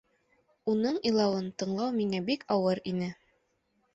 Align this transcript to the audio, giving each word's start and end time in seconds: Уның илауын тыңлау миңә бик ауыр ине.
Уның 0.71 0.95
илауын 1.09 1.51
тыңлау 1.63 1.93
миңә 1.99 2.21
бик 2.31 2.47
ауыр 2.57 2.81
ине. 2.93 3.13